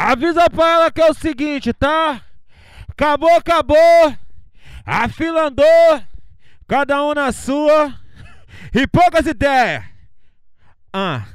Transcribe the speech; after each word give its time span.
Avisa 0.00 0.48
pra 0.48 0.68
ela 0.68 0.92
que 0.92 1.02
é 1.02 1.10
o 1.10 1.14
seguinte, 1.14 1.72
tá? 1.72 2.22
Acabou, 2.88 3.34
acabou. 3.34 4.16
A 4.86 5.08
fila 5.08 5.48
andou. 5.48 6.02
Cada 6.68 7.02
um 7.02 7.14
na 7.14 7.32
sua. 7.32 7.92
E 8.72 8.86
poucas 8.86 9.26
ideias. 9.26 9.82
Ah. 10.92 11.26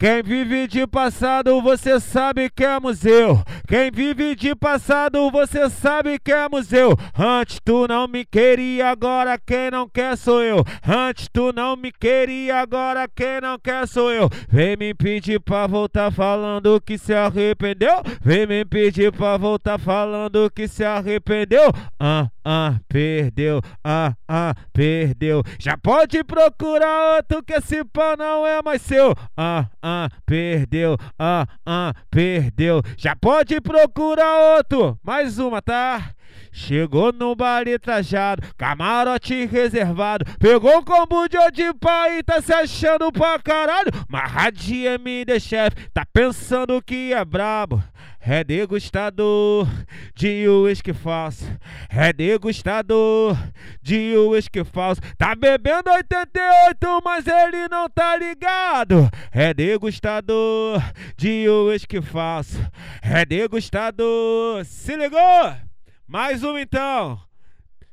Quem 0.00 0.22
vive 0.22 0.66
de 0.66 0.86
passado, 0.86 1.60
você 1.60 2.00
sabe 2.00 2.48
que 2.48 2.64
é 2.64 2.80
museu. 2.80 3.42
Quem 3.68 3.90
vive 3.90 4.34
de 4.34 4.54
passado, 4.54 5.30
você 5.30 5.68
sabe 5.68 6.18
que 6.18 6.32
é 6.32 6.48
museu. 6.48 6.96
Antes 7.14 7.60
tu 7.62 7.86
não 7.86 8.08
me 8.08 8.24
queria, 8.24 8.88
agora 8.88 9.38
quem 9.38 9.70
não 9.70 9.86
quer 9.86 10.16
sou 10.16 10.42
eu. 10.42 10.64
Antes 10.88 11.28
tu 11.30 11.52
não 11.52 11.76
me 11.76 11.92
queria, 11.92 12.62
agora 12.62 13.06
quem 13.14 13.42
não 13.42 13.58
quer 13.58 13.86
sou 13.86 14.10
eu. 14.10 14.30
Vem 14.48 14.74
me 14.74 14.94
pedir 14.94 15.38
pra 15.38 15.66
voltar 15.66 16.10
falando 16.10 16.80
que 16.80 16.96
se 16.96 17.12
arrependeu. 17.12 18.02
Vem 18.22 18.46
me 18.46 18.64
pedir 18.64 19.12
pra 19.12 19.36
voltar 19.36 19.78
falando 19.78 20.50
que 20.50 20.66
se 20.66 20.82
arrependeu. 20.82 21.70
Ah, 21.98 22.30
ah, 22.42 22.76
perdeu. 22.88 23.60
Ah, 23.84 24.14
ah, 24.26 24.54
perdeu. 24.72 25.42
Já 25.58 25.76
pode 25.76 26.24
procurar 26.24 27.16
outro 27.16 27.42
que 27.42 27.52
esse 27.52 27.84
pão 27.84 28.16
não 28.16 28.46
é 28.46 28.62
mais 28.62 28.80
seu. 28.80 29.14
Ah, 29.36 29.66
ah 29.82 29.89
ah, 29.90 30.08
perdeu, 30.24 30.96
ah, 31.18 31.46
ah, 31.66 31.92
perdeu. 32.10 32.82
Já 32.96 33.16
pode 33.16 33.60
procurar 33.60 34.56
outro, 34.56 34.98
mais 35.02 35.38
uma, 35.38 35.60
tá? 35.60 36.14
Chegou 36.52 37.12
no 37.12 37.34
baile 37.34 37.78
trajado, 37.78 38.42
camarote 38.56 39.46
reservado. 39.46 40.24
Pegou 40.38 40.84
combo 40.84 41.28
de 41.28 41.38
odipa 41.38 42.10
e 42.10 42.22
tá 42.22 42.40
se 42.40 42.52
achando 42.52 43.10
pra 43.12 43.38
caralho. 43.38 43.90
Me 45.00 45.24
de 45.24 45.40
chefe, 45.40 45.88
tá 45.92 46.04
pensando 46.12 46.80
que 46.82 47.12
é 47.12 47.24
brabo. 47.24 47.82
É 48.22 48.44
degustador 48.44 49.66
de 50.14 50.46
uísque 50.46 50.92
falso. 50.92 51.44
É 51.88 52.12
degustador 52.12 53.34
de 53.80 54.14
uísque 54.14 54.62
falso. 54.62 55.00
Tá 55.16 55.34
bebendo 55.34 55.90
88, 55.90 57.00
mas 57.02 57.26
ele 57.26 57.66
não 57.68 57.88
tá 57.88 58.16
ligado. 58.16 59.08
É 59.32 59.54
degustador 59.54 60.82
de 61.16 61.48
uísque 61.48 62.02
falso. 62.02 62.60
É 63.02 63.24
degustador. 63.24 64.66
Se 64.66 64.94
ligou? 64.96 65.54
Mais 66.06 66.44
um 66.44 66.58
então. 66.58 67.18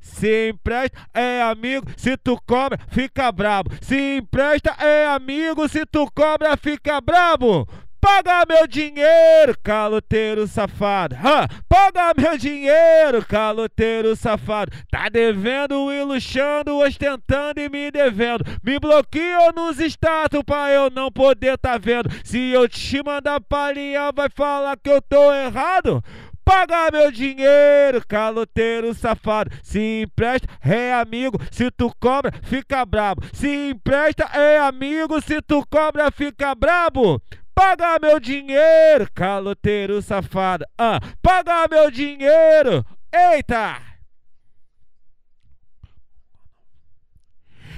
Se 0.02 0.50
empresta 0.50 0.97
é 1.14 1.41
amigo, 1.41 1.86
se 1.95 2.17
tu 2.17 2.38
cobra, 2.45 2.78
fica 2.89 3.31
brabo. 3.31 3.72
Se 3.81 4.17
empresta 4.17 4.72
é 4.72 5.06
amigo, 5.08 5.67
se 5.69 5.86
tu 5.86 6.09
cobra, 6.12 6.58
fica 6.58 7.00
brabo. 7.00 7.67
Paga 8.08 8.45
meu 8.47 8.66
dinheiro, 8.66 9.53
caloteiro 9.61 10.47
safado. 10.47 11.13
Hã? 11.16 11.45
Paga 11.67 12.13
meu 12.17 12.38
dinheiro, 12.38 13.23
caloteiro 13.27 14.16
safado. 14.16 14.72
Tá 14.89 15.09
devendo 15.09 15.91
e 15.91 16.02
luxando, 16.05 16.78
ostentando 16.78 17.59
e 17.59 17.67
me 17.67 17.91
devendo. 17.91 18.45
Me 18.63 18.80
bloqueou 18.80 19.52
nos 19.53 19.78
status 19.80 20.41
pra 20.45 20.72
eu 20.72 20.89
não 20.89 21.11
poder 21.11 21.58
tá 21.58 21.78
vendo. 21.78 22.09
Se 22.23 22.39
eu 22.50 22.67
te 22.69 23.03
mandar 23.03 23.41
palhinha, 23.41 24.09
vai 24.16 24.30
falar 24.30 24.78
que 24.78 24.89
eu 24.89 25.02
tô 25.02 25.33
errado. 25.33 26.02
Paga 26.45 26.89
meu 26.89 27.11
dinheiro, 27.11 28.02
caloteiro 28.08 28.94
safado. 28.94 29.52
Se 29.61 30.03
empresta, 30.03 30.47
é 30.63 30.94
amigo. 30.94 31.38
Se 31.52 31.69
tu 31.69 31.91
cobra, 32.00 32.31
fica 32.41 32.85
brabo. 32.85 33.22
Se 33.33 33.69
empresta, 33.72 34.23
é 34.33 34.59
amigo. 34.59 35.22
Se 35.22 35.41
tu 35.41 35.61
cobra, 35.69 36.09
fica 36.09 36.55
brabo. 36.55 37.22
Paga 37.58 37.97
meu 38.00 38.19
dinheiro, 38.19 39.11
caloteiro 39.16 40.00
safado. 40.00 40.63
Ah, 40.77 41.00
paga 41.23 41.67
meu 41.67 41.89
dinheiro. 41.89 42.86
Eita! 43.11 43.81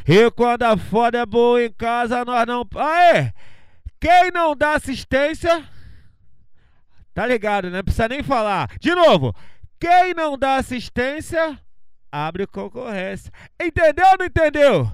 E 0.05 0.29
quando 0.31 0.63
a 0.63 0.75
foda 0.75 1.19
é 1.19 1.25
boa 1.25 1.63
em 1.63 1.71
casa, 1.71 2.25
nós 2.25 2.45
não. 2.45 2.67
Aê! 2.75 3.31
Quem 4.01 4.31
não 4.33 4.53
dá 4.53 4.73
assistência 4.73 5.65
Tá 7.13 7.25
ligado, 7.25 7.69
né? 7.69 7.77
Não 7.77 7.83
precisa 7.83 8.09
nem 8.09 8.21
falar. 8.21 8.69
De 8.81 8.93
novo, 8.93 9.33
quem 9.79 10.13
não 10.13 10.37
dá 10.37 10.57
assistência, 10.57 11.57
abre 12.11 12.45
concorrência. 12.45 13.31
Entendeu 13.57 14.05
ou 14.07 14.17
não 14.19 14.25
entendeu? 14.25 14.91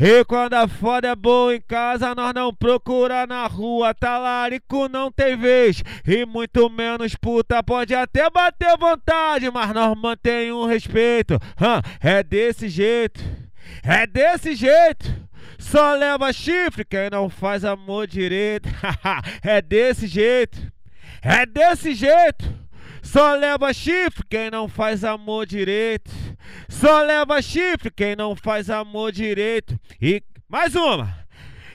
E 0.00 0.24
quando 0.24 0.54
a 0.54 0.68
foda 0.68 1.08
é 1.08 1.16
boa 1.16 1.56
em 1.56 1.60
casa, 1.60 2.14
nós 2.14 2.32
não 2.32 2.54
procura 2.54 3.26
na 3.26 3.48
rua. 3.48 3.92
Talarico 3.92 4.88
não 4.88 5.10
tem 5.10 5.36
vez. 5.36 5.82
E 6.06 6.24
muito 6.24 6.70
menos 6.70 7.16
puta 7.16 7.60
pode 7.64 7.94
até 7.96 8.30
bater 8.30 8.78
vontade, 8.78 9.50
mas 9.50 9.74
nós 9.74 9.98
mantém 9.98 10.52
um 10.52 10.66
respeito. 10.66 11.34
Hum, 11.60 11.80
é 12.00 12.22
desse 12.22 12.68
jeito. 12.68 13.20
É 13.82 14.06
desse 14.06 14.54
jeito. 14.54 15.28
Só 15.58 15.94
leva 15.94 16.32
chifre 16.32 16.84
quem 16.84 17.10
não 17.10 17.28
faz 17.28 17.64
amor 17.64 18.06
direito. 18.06 18.68
é 19.42 19.60
desse 19.60 20.06
jeito. 20.06 20.58
É 21.20 21.44
desse 21.44 21.92
jeito. 21.92 22.67
Só 23.10 23.34
leva 23.36 23.72
chifre 23.72 24.22
quem 24.28 24.50
não 24.50 24.68
faz 24.68 25.02
amor 25.02 25.46
direito. 25.46 26.10
Só 26.68 27.00
leva 27.00 27.40
chifre 27.40 27.90
quem 27.90 28.14
não 28.14 28.36
faz 28.36 28.68
amor 28.68 29.12
direito. 29.12 29.80
E 29.98 30.22
mais 30.46 30.74
uma. 30.74 31.16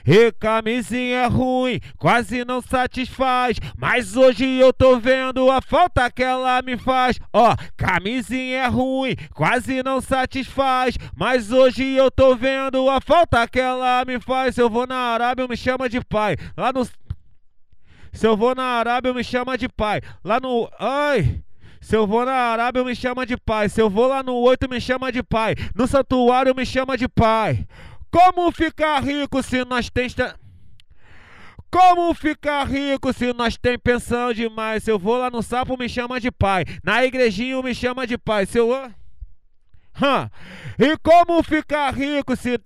E 0.06 0.30
camisinha 0.30 1.22
é 1.22 1.26
ruim, 1.26 1.80
quase 1.98 2.44
não 2.44 2.60
satisfaz. 2.60 3.56
Mas 3.76 4.14
hoje 4.16 4.44
eu 4.44 4.72
tô 4.72 4.96
vendo 4.96 5.50
a 5.50 5.60
falta 5.60 6.08
que 6.08 6.22
ela 6.22 6.62
me 6.62 6.76
faz. 6.76 7.18
Ó, 7.32 7.56
camisinha 7.76 8.58
é 8.58 8.66
ruim, 8.68 9.16
quase 9.34 9.82
não 9.82 10.00
satisfaz. 10.00 10.96
Mas 11.16 11.50
hoje 11.50 11.96
eu 11.96 12.12
tô 12.12 12.36
vendo 12.36 12.88
a 12.88 13.00
falta 13.00 13.48
que 13.48 13.58
ela 13.58 14.04
me 14.06 14.20
faz. 14.20 14.56
Eu 14.56 14.70
vou 14.70 14.86
na 14.86 14.94
Arábia, 14.94 15.48
me 15.48 15.56
chama 15.56 15.88
de 15.88 16.00
pai. 16.00 16.36
Lá 16.56 16.72
no. 16.72 16.86
Se 18.14 18.26
eu 18.26 18.36
vou 18.36 18.54
na 18.54 18.64
Arábia, 18.64 19.12
me 19.12 19.24
chama 19.24 19.58
de 19.58 19.68
pai. 19.68 20.00
Lá 20.24 20.38
no. 20.40 20.70
Ai! 20.78 21.42
Se 21.80 21.96
eu 21.96 22.06
vou 22.06 22.24
na 22.24 22.32
Arábia, 22.32 22.82
me 22.82 22.94
chama 22.94 23.26
de 23.26 23.36
pai. 23.36 23.68
Se 23.68 23.82
eu 23.82 23.90
vou 23.90 24.06
lá 24.06 24.22
no 24.22 24.34
oito, 24.36 24.70
me 24.70 24.80
chama 24.80 25.12
de 25.12 25.22
pai. 25.22 25.54
No 25.74 25.86
santuário, 25.86 26.54
me 26.54 26.64
chama 26.64 26.96
de 26.96 27.08
pai. 27.08 27.66
Como 28.10 28.50
ficar 28.52 29.02
rico 29.02 29.42
se 29.42 29.64
nós 29.64 29.90
tem 29.90 30.08
como 31.74 32.14
ficar 32.14 32.68
rico 32.68 33.12
se 33.12 33.32
nós 33.32 33.56
tem 33.56 33.76
pensão 33.76 34.32
demais? 34.32 34.84
Se 34.84 34.92
eu 34.92 34.96
vou 34.96 35.18
lá 35.18 35.28
no 35.28 35.42
sapo, 35.42 35.76
me 35.76 35.88
chama 35.88 36.20
de 36.20 36.30
pai. 36.30 36.64
Na 36.84 37.04
igrejinha, 37.04 37.60
me 37.60 37.74
chama 37.74 38.06
de 38.06 38.16
pai. 38.16 38.46
Se 38.46 38.58
eu. 38.58 38.72
Hã? 40.00 40.30
E 40.78 40.96
como 40.98 41.42
ficar 41.42 41.92
rico 41.92 42.36
se. 42.36 42.56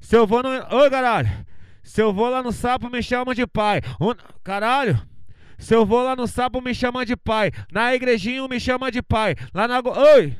Se 0.00 0.16
eu 0.16 0.28
vou 0.28 0.44
no. 0.44 0.48
Oi, 0.48 0.90
caralho. 0.90 1.28
Se 1.82 2.00
eu 2.00 2.12
vou 2.12 2.28
lá 2.28 2.42
no 2.42 2.52
sapo, 2.52 2.88
me 2.88 3.02
chama 3.02 3.34
de 3.34 3.46
pai. 3.46 3.80
Um... 4.00 4.14
Caralho. 4.42 5.00
Se 5.58 5.74
eu 5.74 5.86
vou 5.86 6.02
lá 6.02 6.16
no 6.16 6.26
sapo, 6.26 6.60
me 6.60 6.74
chama 6.74 7.04
de 7.04 7.16
pai. 7.16 7.50
Na 7.70 7.94
igrejinha, 7.94 8.46
me 8.48 8.58
chama 8.58 8.90
de 8.90 9.02
pai. 9.02 9.36
Lá 9.54 9.68
na. 9.68 9.80
Oi! 9.80 10.36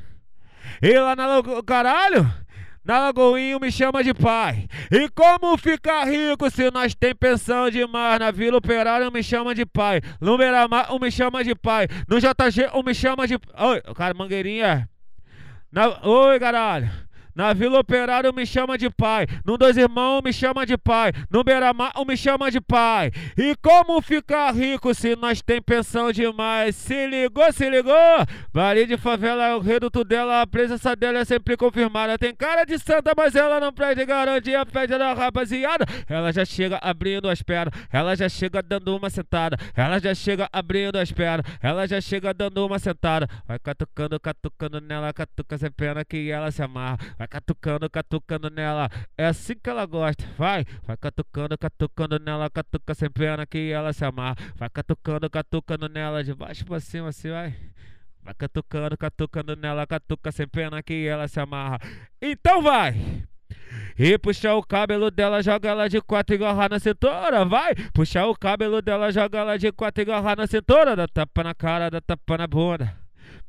E 0.81 0.99
lá 0.99 1.15
na. 1.15 1.27
Caralho! 1.65 2.43
Na 2.85 2.99
Lagoinha 2.99 3.59
me 3.61 3.71
chama 3.71 4.03
de 4.03 4.13
pai. 4.13 4.67
E 4.91 5.09
como 5.11 5.57
ficar 5.57 6.05
rico 6.05 6.51
se 6.51 6.69
nós 6.73 6.95
tem 6.95 7.15
pensão 7.15 7.71
demais? 7.71 8.19
Na 8.19 8.33
Vila 8.33 8.59
Operária 8.59 9.09
me 9.09 9.23
chama 9.23 9.55
de 9.55 9.65
pai. 9.65 10.01
No 10.21 10.37
Beira-Mar 10.37 10.89
me 11.01 11.11
chama 11.11 11.45
de 11.45 11.55
pai. 11.55 11.87
No 12.09 12.19
JG 12.19 12.71
me 12.85 12.93
chama 12.93 13.27
de... 13.29 13.35
Oi, 13.35 13.81
cara, 13.95 14.15
Mangueirinha. 14.15 14.89
Na... 15.71 16.01
Oi, 16.03 16.41
caralho. 16.41 16.91
Na 17.35 17.53
Vila 17.55 17.81
Operário 17.81 18.33
me 18.33 18.45
chama 18.45 18.77
de 18.77 18.91
pai. 18.91 19.27
No 19.45 19.57
Dois 19.57 19.77
Irmãos 19.77 20.21
me 20.23 20.33
chama 20.33 20.67
de 20.67 20.77
pai. 20.77 21.13
No 21.31 21.43
Beira-Mar 21.43 21.93
me 22.07 22.17
chama 22.17 22.51
de 22.51 22.61
pai. 22.61 23.11
E 23.37 23.57
como 23.63 24.01
ficar 24.03 24.55
rico 24.55 24.95
se 24.95 25.17
nós 25.17 25.41
tem 25.41 25.61
pensão 25.61 26.13
demais? 26.13 26.77
Se 26.77 27.07
ligou, 27.07 27.51
se 27.53 27.69
ligou? 27.71 27.95
Vale 28.53 28.87
de 28.87 28.97
favela 28.99 29.47
é 29.47 29.55
o 29.55 29.61
reduto 29.61 30.05
dela. 30.05 30.43
A 30.43 30.47
presença 30.47 30.95
dela 30.95 31.21
é 31.21 31.25
sempre 31.25 31.57
confirmada. 31.57 32.19
Tem 32.19 32.35
cara 32.35 32.65
de 32.65 32.79
santa, 32.79 33.13
mas 33.17 33.35
ela 33.35 33.59
não 33.59 33.73
pede 33.73 34.05
garantia. 34.05 34.67
Pede 34.67 34.99
da 34.99 35.15
rapaziada. 35.15 35.87
Ela 36.09 36.33
já 36.33 36.45
chega 36.45 36.79
abrindo 36.83 37.31
as 37.31 37.41
pernas. 37.41 37.73
Ela 37.91 38.15
já 38.15 38.29
chega 38.29 38.63
dando 38.63 38.95
uma 38.95 39.09
sentada. 39.09 39.57
Ela 39.75 39.99
já 39.99 40.15
chega 40.15 40.49
abrindo 40.53 40.97
as 40.97 41.11
pernas. 41.11 41.47
Ela 41.63 41.87
já 41.87 42.01
chega 42.01 42.35
dando 42.35 42.67
uma 42.67 42.79
sentada. 42.79 43.27
Vai 43.47 43.59
catucando, 43.59 44.21
catucando 44.21 44.81
nela. 44.81 45.13
Catuca 45.13 45.57
sem 45.57 45.71
pena 45.71 46.05
que 46.05 46.31
ela 46.31 46.51
se 46.51 46.63
amarra. 46.63 46.99
Vai 47.23 47.29
catucando, 47.29 47.89
catucando 47.89 48.51
nela. 48.51 48.91
É 49.17 49.27
assim 49.27 49.55
que 49.55 49.71
ela 49.71 49.87
gosta. 49.87 50.25
Vai, 50.37 50.65
vai 50.83 50.97
catucando, 50.97 51.57
catucando 51.57 52.19
nela. 52.19 52.51
Catuca 52.51 52.95
sem 52.95 53.09
pena 53.09 53.47
que 53.47 53.71
ela 53.71 53.93
se 53.93 54.05
amarra. 54.05 54.35
Vai 54.57 54.69
catucando, 54.69 55.31
catucando 55.31 55.89
nela. 55.89 56.25
De 56.25 56.35
baixo 56.35 56.65
pra 56.65 56.81
cima, 56.81 57.11
assim, 57.11 57.31
vai. 57.31 57.55
Vai 58.25 58.35
catucando, 58.35 58.99
catucando 58.99 59.55
nela. 59.55 59.87
Catuca 59.87 60.33
sem 60.33 60.49
pena 60.49 60.83
que 60.83 61.07
ela 61.07 61.29
se 61.29 61.39
amarra. 61.39 61.79
Então 62.21 62.61
vai. 62.61 62.93
E 63.97 64.19
puxa 64.19 64.53
o 64.55 64.63
cabelo 64.65 65.09
dela, 65.09 65.41
joga 65.45 65.69
ela 65.69 65.89
de 65.89 66.01
quatro 66.01 66.35
e 66.35 66.39
garra 66.39 66.71
na 66.71 66.81
cintura, 66.81 67.45
vai! 67.45 67.75
Puxa 67.95 68.27
o 68.27 68.35
cabelo 68.35 68.83
dela, 68.83 69.13
joga 69.13 69.39
ela 69.39 69.57
de 69.57 69.71
quatro 69.71 70.03
e 70.03 70.07
garra 70.07 70.35
na 70.35 70.47
cintura, 70.49 70.97
dá 70.97 71.07
tapa 71.07 71.45
na 71.45 71.55
cara, 71.55 71.89
dá 71.89 72.01
tapa 72.01 72.37
na 72.37 72.47
bunda. 72.49 73.02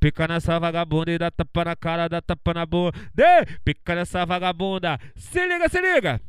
Pica 0.03 0.27
nessa 0.27 0.59
vagabunda 0.59 1.11
e 1.13 1.17
dá 1.17 1.31
tapa 1.31 1.63
na 1.63 1.75
cara, 1.77 2.09
dá 2.09 2.21
tapa 2.21 2.53
na. 2.53 2.65
De, 2.65 3.45
pica 3.63 3.95
nessa 3.95 4.25
vagabunda. 4.25 5.00
Se 5.15 5.47
liga, 5.47 5.69
se 5.69 5.79
liga. 5.79 6.19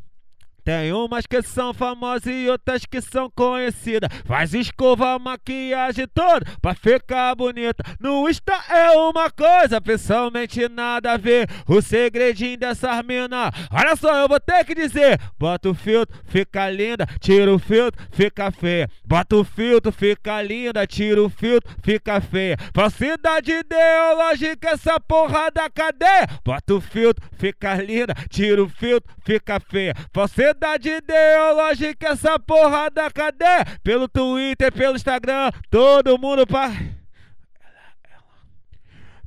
Tem 0.64 0.94
umas 0.94 1.26
que 1.26 1.42
são 1.42 1.74
famosas 1.74 2.26
e 2.26 2.48
outras 2.48 2.86
que 2.86 2.98
são 3.02 3.30
conhecidas. 3.30 4.08
Faz 4.24 4.54
escova, 4.54 5.18
maquiagem 5.18 6.06
toda 6.08 6.46
pra 6.62 6.74
ficar 6.74 7.34
bonita. 7.34 7.84
No 8.00 8.26
Insta 8.26 8.54
é 8.70 8.90
uma 8.92 9.30
coisa, 9.30 9.78
pessoalmente 9.78 10.66
nada 10.70 11.12
a 11.12 11.16
ver. 11.18 11.50
O 11.68 11.82
segredinho 11.82 12.56
dessas 12.56 13.04
mina. 13.04 13.52
Olha 13.70 13.94
só, 13.94 14.16
eu 14.16 14.26
vou 14.28 14.40
ter 14.40 14.64
que 14.64 14.74
dizer: 14.74 15.20
bota 15.38 15.68
o 15.68 15.74
filtro, 15.74 16.18
fica 16.24 16.70
linda. 16.70 17.06
Tira 17.20 17.52
o 17.52 17.58
filtro, 17.58 18.02
fica 18.10 18.50
feia. 18.50 18.88
Bota 19.04 19.36
o 19.36 19.44
filtro, 19.44 19.92
fica 19.92 20.40
linda. 20.40 20.86
Tira 20.86 21.22
o 21.22 21.28
filtro, 21.28 21.70
fica 21.82 22.22
feia. 22.22 22.56
Falsidade 22.74 23.52
ideológica, 23.52 24.70
essa 24.70 24.98
porra 24.98 25.50
da 25.50 25.68
cadeia. 25.68 26.26
Bota 26.42 26.74
o 26.74 26.80
filtro, 26.80 27.22
fica 27.36 27.74
linda. 27.74 28.14
Tira 28.30 28.62
o 28.62 28.68
filtro, 28.68 29.14
fica 29.26 29.60
feia. 29.60 29.94
Falsidade 30.10 30.53
Sociedade 30.54 30.88
ideológica, 30.88 32.08
essa 32.10 32.38
porra 32.38 32.88
da 32.88 33.10
cadeia. 33.10 33.66
Pelo 33.82 34.06
Twitter, 34.08 34.72
pelo 34.72 34.94
Instagram, 34.94 35.50
todo 35.68 36.16
mundo 36.16 36.46
pra. 36.46 36.70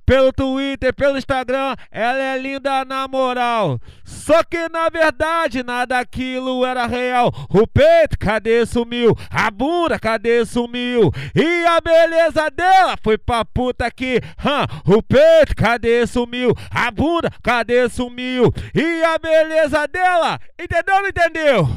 Pelo 0.08 0.32
Twitter, 0.32 0.94
pelo 0.96 1.18
Instagram, 1.18 1.76
ela 1.92 2.18
é 2.18 2.38
linda 2.38 2.86
na 2.86 3.10
moral. 3.10 3.78
Só 4.06 4.42
que 4.42 4.70
na 4.70 4.88
verdade 4.88 5.64
nada 5.64 5.98
daquilo 5.98 6.66
era 6.66 6.86
real. 6.88 7.30
O 7.50 7.68
peito, 7.68 8.18
cadê 8.18 8.66
sumiu? 8.66 9.14
A 9.30 9.52
bunda, 9.52 10.00
cadê 10.00 10.46
sumiu? 10.46 11.12
E 11.36 11.66
a 11.66 11.82
beleza 11.82 12.50
dela 12.50 12.96
foi 13.04 13.18
pra 13.18 13.44
puta 13.44 13.92
que. 13.92 14.22
Hum, 14.46 14.94
o 14.96 15.04
peito, 15.04 15.54
cadê 15.54 16.08
sumiu? 16.08 16.54
A 16.72 16.90
bunda, 16.90 17.30
cadê 17.44 17.90
sumiu? 17.90 18.54
E 18.74 19.04
a 19.04 19.18
beleza 19.18 19.86
dela, 19.90 20.40
entendeu 20.58 20.96
ou 20.96 21.02
não 21.02 21.10
entendeu? 21.10 21.70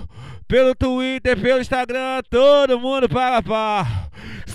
Pelo 0.47 0.73
Twitter, 0.77 1.37
pelo 1.37 1.61
Instagram, 1.61 2.23
todo 2.31 2.79
mundo 2.79 3.09
para 3.09 3.43
pá. 3.43 4.09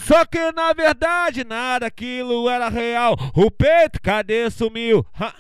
Só 0.06 0.24
que 0.24 0.52
na 0.52 0.72
verdade 0.72 1.44
nada 1.44 1.88
aquilo 1.88 2.48
era 2.48 2.70
real. 2.70 3.16
O 3.34 3.50
peito, 3.50 4.00
cadê 4.00 4.52
sumiu? 4.52 5.04
Ha 5.20 5.34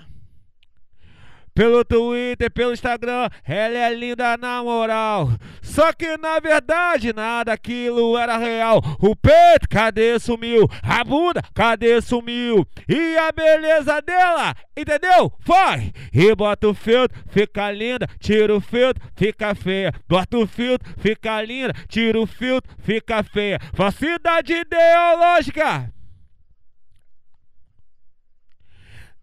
pelo 1.56 1.86
Twitter, 1.86 2.52
pelo 2.52 2.74
Instagram, 2.74 3.30
ela 3.46 3.78
é 3.78 3.94
linda 3.94 4.36
na 4.36 4.62
moral. 4.62 5.30
Só 5.62 5.94
que 5.94 6.18
na 6.18 6.38
verdade 6.40 7.14
nada 7.14 7.54
aquilo 7.54 8.18
era 8.18 8.38
real. 8.38 8.82
O 9.00 9.16
peito, 9.16 9.70
cadê 9.70 10.20
sumiu? 10.20 10.70
A 10.84 11.04
bunda, 11.04 11.42
cadê 11.54 12.02
sumiu? 12.02 12.68
E 12.90 13.18
a 13.18 13.32
beleza 13.32 14.02
dela, 14.02 14.54
entendeu? 14.76 15.32
Vai! 15.46 15.94
E 16.14 16.36
bota 16.36 16.68
o 16.68 16.74
filtro, 16.74 17.18
fica 17.30 17.72
linda, 17.72 18.06
tira 18.20 18.54
o 18.54 18.60
filtro, 18.60 19.02
fica 19.16 19.56
feia. 19.56 19.94
Bota 20.08 20.38
o 20.38 20.46
filtro, 20.46 20.94
fica 20.98 21.42
linda, 21.42 21.74
tira 21.88 22.20
o 22.20 22.28
filtro, 22.28 22.70
fica 22.84 23.24
feia. 23.24 23.60
Falsidade 23.74 24.54
ideológica. 24.54 25.90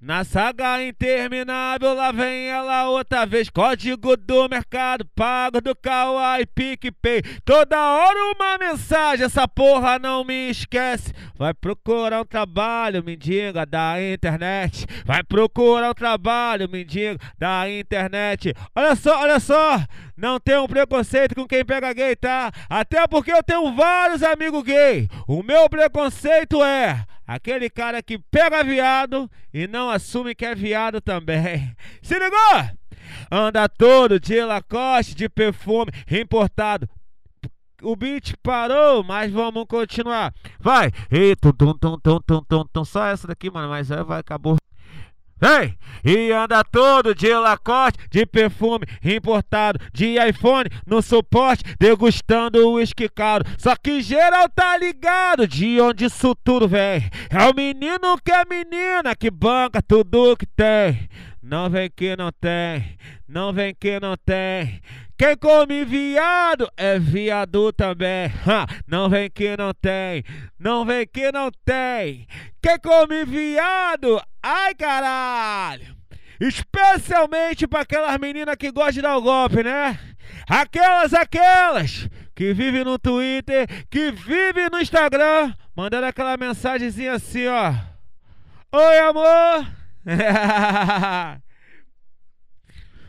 Na 0.04 0.24
saga 0.24 0.82
interminável, 0.82 1.94
lá 1.94 2.10
vem 2.10 2.48
ela 2.48 2.88
outra 2.88 3.24
vez. 3.24 3.48
Código 3.48 4.16
do 4.16 4.48
mercado, 4.48 5.06
pago 5.14 5.60
do 5.60 5.76
Kawaii, 5.76 6.44
PicPay. 6.44 7.22
Toda 7.44 7.78
hora 7.78 8.34
uma 8.34 8.58
mensagem, 8.58 9.24
essa 9.24 9.46
porra 9.46 10.00
não 10.00 10.24
me 10.24 10.50
esquece. 10.50 11.14
Vai 11.36 11.54
procurar 11.54 12.20
um 12.20 12.24
trabalho, 12.24 13.04
mendiga 13.04 13.64
da 13.64 13.94
internet. 14.02 14.86
Vai 15.06 15.22
procurar 15.22 15.90
um 15.90 15.94
trabalho, 15.94 16.68
mendiga 16.68 17.16
da 17.38 17.70
internet. 17.70 18.52
Olha 18.74 18.96
só, 18.96 19.20
olha 19.20 19.38
só. 19.38 19.84
Não 20.16 20.40
tenho 20.40 20.66
preconceito 20.66 21.36
com 21.36 21.46
quem 21.46 21.64
pega 21.64 21.92
gay, 21.92 22.16
tá? 22.16 22.50
Até 22.68 23.06
porque 23.06 23.30
eu 23.30 23.42
tenho 23.44 23.72
vários 23.72 24.24
amigos 24.24 24.64
gay. 24.64 25.08
O 25.28 25.44
meu 25.44 25.70
preconceito 25.70 26.60
é 26.60 27.06
Aquele 27.26 27.70
cara 27.70 28.02
que 28.02 28.18
pega 28.18 28.64
viado 28.64 29.30
e 29.52 29.66
não 29.66 29.90
assume 29.90 30.34
que 30.34 30.44
é 30.44 30.54
viado 30.54 31.00
também. 31.00 31.74
Se 32.02 32.18
ligou? 32.18 32.70
Anda 33.30 33.68
todo 33.68 34.18
de 34.18 34.42
Lacoste, 34.44 35.14
de 35.14 35.28
perfume 35.28 35.90
importado. 36.10 36.88
O 37.82 37.96
beat 37.96 38.34
parou, 38.42 39.02
mas 39.02 39.32
vamos 39.32 39.64
continuar. 39.66 40.32
Vai! 40.60 40.92
E. 41.10 41.34
Só 42.84 43.06
essa 43.06 43.26
daqui, 43.26 43.50
mano, 43.50 43.68
mas 43.68 43.90
aí 43.90 44.04
vai, 44.04 44.20
acabou. 44.20 44.56
Ei! 45.42 45.74
E 46.04 46.32
anda 46.32 46.64
todo 46.64 47.14
de 47.14 47.32
Lacoste, 47.32 47.98
de 48.10 48.26
perfume 48.26 48.86
importado, 49.04 49.78
de 49.92 50.16
iPhone 50.28 50.68
no 50.86 51.00
suporte, 51.00 51.62
degustando 51.78 52.58
o 52.66 52.74
uísque 52.74 53.08
caro. 53.08 53.44
Só 53.56 53.76
que 53.76 54.02
geral 54.02 54.48
tá 54.48 54.76
ligado 54.76 55.46
de 55.46 55.80
onde 55.80 56.06
isso 56.06 56.34
tudo 56.44 56.66
vem. 56.66 57.08
É 57.30 57.44
o 57.48 57.54
menino 57.54 58.16
que 58.24 58.32
é 58.32 58.44
menina 58.44 59.14
que 59.14 59.30
banca 59.30 59.80
tudo 59.80 60.36
que 60.36 60.46
tem. 60.46 61.08
Não 61.42 61.68
vem 61.68 61.90
que 61.90 62.16
não 62.16 62.30
tem, 62.32 62.96
não 63.28 63.52
vem 63.52 63.74
que 63.74 63.98
não 64.00 64.16
tem. 64.16 64.80
Quem 65.22 65.36
come 65.36 65.84
viado 65.84 66.68
é 66.76 66.98
viado 66.98 67.72
também. 67.72 68.26
Ha, 68.44 68.66
não 68.88 69.08
vem 69.08 69.30
que 69.30 69.56
não 69.56 69.72
tem, 69.72 70.24
não 70.58 70.84
vem 70.84 71.06
que 71.06 71.30
não 71.30 71.48
tem. 71.64 72.26
Quem 72.60 72.76
come 72.80 73.24
viado, 73.24 74.20
ai 74.42 74.74
caralho. 74.74 75.96
Especialmente 76.40 77.68
para 77.68 77.82
aquelas 77.82 78.18
meninas 78.18 78.56
que 78.56 78.72
gostam 78.72 78.94
de 78.94 79.02
dar 79.02 79.16
o 79.16 79.22
golpe, 79.22 79.62
né? 79.62 79.96
Aquelas, 80.48 81.14
aquelas 81.14 82.08
que 82.34 82.52
vivem 82.52 82.82
no 82.82 82.98
Twitter, 82.98 83.68
que 83.88 84.10
vivem 84.10 84.68
no 84.72 84.80
Instagram, 84.80 85.54
mandando 85.76 86.06
aquela 86.06 86.36
mensagenzinha 86.36 87.12
assim, 87.12 87.46
ó. 87.46 87.72
Oi, 88.72 88.98
amor. 88.98 89.68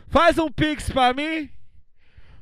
Faz 0.06 0.38
um 0.38 0.48
pix 0.48 0.88
pra 0.88 1.12
mim. 1.12 1.50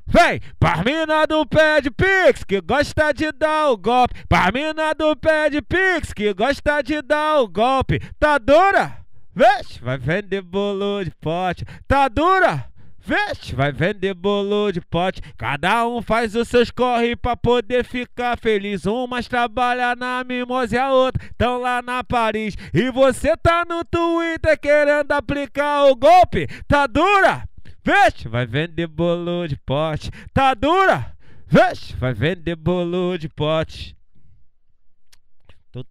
Vem, 0.06 0.40
Parmina 0.58 1.26
do 1.26 1.46
pé 1.46 1.80
de 1.80 1.90
pix, 1.90 2.44
que 2.44 2.60
gosta 2.60 3.12
de 3.12 3.32
dar 3.32 3.70
o 3.70 3.76
golpe. 3.76 4.14
Parmina 4.28 4.94
do 4.94 5.16
pé 5.16 5.48
de 5.48 5.62
pix, 5.62 6.12
que 6.12 6.32
gosta 6.34 6.82
de 6.82 7.00
dar 7.02 7.40
o 7.40 7.48
golpe. 7.48 8.00
Tá 8.18 8.38
dura? 8.38 8.98
Veste, 9.34 9.82
vai 9.82 9.96
vender 9.96 10.42
bolo 10.42 11.02
de 11.04 11.10
pote. 11.12 11.64
Tá 11.88 12.08
dura? 12.08 12.66
Veste, 13.04 13.54
vai 13.54 13.72
vender 13.72 14.14
bolo 14.14 14.70
de 14.70 14.80
pote. 14.80 15.20
Cada 15.36 15.86
um 15.88 16.00
faz 16.02 16.36
os 16.36 16.46
seus 16.48 16.70
corre 16.70 17.16
pra 17.16 17.36
poder 17.36 17.84
ficar 17.84 18.38
feliz. 18.38 18.86
Umas 18.86 19.26
trabalha 19.26 19.96
na 19.96 20.22
Mimosa 20.22 20.76
e 20.76 20.78
a 20.78 20.92
outra 20.92 21.20
tão 21.36 21.60
lá 21.60 21.82
na 21.82 22.04
Paris. 22.04 22.54
E 22.72 22.90
você 22.90 23.36
tá 23.36 23.64
no 23.68 23.84
Twitter 23.84 24.58
querendo 24.60 25.10
aplicar 25.12 25.86
o 25.86 25.96
golpe. 25.96 26.46
Tá 26.68 26.86
dura? 26.86 27.48
Veste, 27.84 28.28
vai 28.28 28.46
vender 28.46 28.86
bolo 28.86 29.46
de 29.46 29.56
pote. 29.56 30.10
Tá 30.32 30.54
dura? 30.54 31.16
Veste, 31.46 31.96
vai 31.96 32.14
vender 32.14 32.56
bolo 32.56 33.16
de 33.18 33.28
pote. 33.28 33.96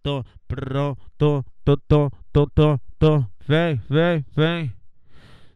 Tô, 0.04 0.24
pronto, 0.48 1.02
tô, 1.18 1.44
tô, 1.66 1.78
tô, 2.32 2.48
tô, 2.48 2.80
tô. 3.00 3.26
Vem, 3.48 3.82
vem, 3.90 4.26
vem. 4.36 4.74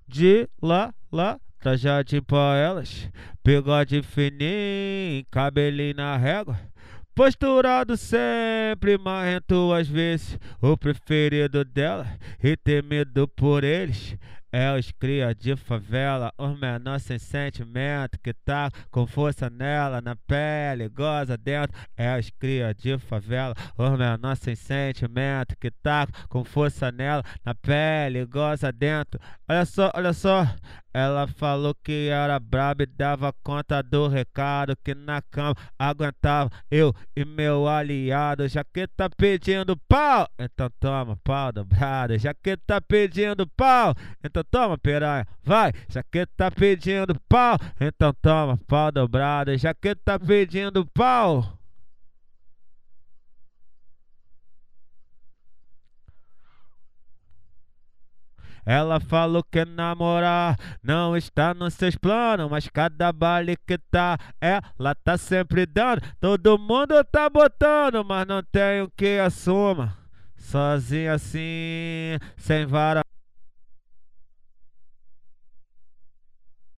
De 0.08 0.50
lá, 0.62 0.94
lá 1.12 1.40
Trajadinho 1.66 2.22
pra 2.22 2.56
elas, 2.58 3.10
bigode 3.44 4.04
fininho, 4.04 5.26
cabelinho 5.32 5.96
na 5.96 6.16
régua. 6.16 6.60
Posturado 7.16 7.98
sempre, 7.98 9.00
marrento 9.00 9.74
às 9.74 9.88
vezes, 9.88 10.38
o 10.62 10.78
preferido 10.78 11.66
dela 11.66 12.06
e 12.44 12.56
temido 12.56 13.28
por 13.30 13.64
eles. 13.64 14.16
É 14.58 14.72
os 14.74 14.90
cria 14.90 15.36
de 15.36 15.54
favela, 15.58 16.32
os 16.38 16.58
menores 16.58 17.04
sem 17.04 17.20
sentimento 17.20 18.18
que 18.24 18.34
tá 18.34 18.72
com 18.90 19.06
força 19.06 19.50
nela, 19.50 20.00
na 20.00 20.16
pele, 20.16 20.88
goza 20.88 21.36
dentro. 21.36 21.78
É 21.98 22.18
os 22.18 22.30
cria 22.30 22.74
de 22.74 22.98
favela, 22.98 23.54
os 23.78 23.98
menores 23.98 24.40
sem 24.40 24.56
sentimento 24.56 25.58
que 25.60 25.70
tá 25.70 26.08
com 26.30 26.46
força 26.46 26.90
nela, 26.90 27.22
na 27.44 27.54
pele, 27.54 28.26
goza 28.26 28.72
dentro. 28.72 29.20
Olha 29.46 29.66
só, 29.66 29.92
olha 29.94 30.14
só, 30.14 30.48
Ela 30.98 31.28
falou 31.28 31.76
que 31.84 32.08
era 32.08 32.40
braba 32.40 32.84
e 32.84 32.86
dava 32.86 33.34
conta 33.44 33.84
do 33.84 34.08
recado. 34.08 34.78
Que 34.82 34.96
na 34.96 35.22
cama 35.22 35.54
aguentava 35.78 36.50
eu 36.72 36.96
e 37.14 37.26
meu 37.26 37.68
aliado. 37.68 38.48
Já 38.48 38.64
que 38.64 38.88
tá 38.88 39.10
pedindo 39.10 39.76
pau, 39.90 40.26
então 40.40 40.70
toma 40.80 41.18
pau 41.22 41.52
dobrado. 41.52 42.18
Já 42.18 42.34
que 42.34 42.56
tá 42.56 42.80
pedindo 42.80 43.46
pau, 43.46 43.94
então 44.24 44.42
toma 44.50 44.78
piranha, 44.78 45.28
vai. 45.44 45.74
Já 45.90 46.02
que 46.02 46.26
tá 46.28 46.50
pedindo 46.50 47.20
pau, 47.28 47.58
então 47.78 48.14
toma 48.22 48.58
pau 48.66 48.90
dobrado. 48.90 49.58
Já 49.58 49.74
que 49.74 49.96
tá 49.96 50.18
pedindo 50.18 50.86
pau. 50.86 51.60
Ela 58.66 59.00
falou 59.00 59.44
que 59.44 59.64
namorar 59.64 60.58
não 60.84 61.16
está 61.16 61.54
nos 61.54 61.76
seus 61.76 61.96
planos, 61.96 62.50
mas 62.50 62.68
cada 62.68 63.12
baile 63.12 63.56
que 63.56 63.78
tá, 63.78 64.18
ela 64.42 64.96
tá 64.96 65.18
sempre 65.18 65.66
dando. 65.66 66.02
Todo 66.20 66.58
mundo 66.58 67.04
tá 67.04 67.30
botando, 67.30 68.04
mas 68.04 68.26
não 68.26 68.42
tem 68.42 68.82
o 68.82 68.90
que 68.90 69.20
assuma. 69.20 69.96
Sozinha 70.36 71.14
assim, 71.14 72.18
sem 72.38 72.66
vara. 72.66 73.02